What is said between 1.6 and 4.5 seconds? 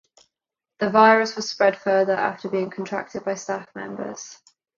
further after being contracted by staff members.